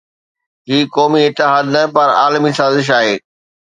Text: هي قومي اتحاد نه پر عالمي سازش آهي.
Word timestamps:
هي 0.67 0.77
قومي 0.95 1.21
اتحاد 1.27 1.65
نه 1.75 1.83
پر 1.95 2.09
عالمي 2.21 2.51
سازش 2.59 2.87
آهي. 2.99 3.15